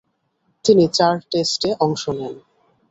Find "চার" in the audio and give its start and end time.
0.93-1.15